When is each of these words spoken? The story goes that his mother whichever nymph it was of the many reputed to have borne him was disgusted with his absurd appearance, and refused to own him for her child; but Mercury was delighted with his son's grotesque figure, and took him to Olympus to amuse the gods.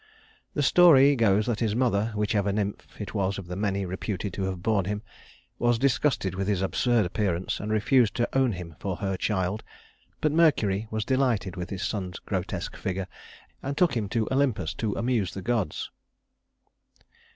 The 0.55 0.63
story 0.63 1.15
goes 1.15 1.45
that 1.45 1.59
his 1.59 1.75
mother 1.75 2.11
whichever 2.15 2.51
nymph 2.51 2.99
it 2.99 3.13
was 3.13 3.37
of 3.37 3.45
the 3.45 3.55
many 3.55 3.85
reputed 3.85 4.33
to 4.33 4.45
have 4.45 4.63
borne 4.63 4.85
him 4.85 5.03
was 5.59 5.77
disgusted 5.77 6.33
with 6.33 6.47
his 6.47 6.63
absurd 6.63 7.05
appearance, 7.05 7.59
and 7.59 7.71
refused 7.71 8.15
to 8.15 8.27
own 8.35 8.53
him 8.53 8.75
for 8.79 8.95
her 8.97 9.15
child; 9.15 9.63
but 10.19 10.31
Mercury 10.31 10.87
was 10.89 11.05
delighted 11.05 11.55
with 11.55 11.69
his 11.69 11.83
son's 11.83 12.17
grotesque 12.17 12.75
figure, 12.75 13.05
and 13.61 13.77
took 13.77 13.95
him 13.95 14.09
to 14.09 14.27
Olympus 14.31 14.73
to 14.73 14.93
amuse 14.95 15.35
the 15.35 15.43
gods. 15.43 15.91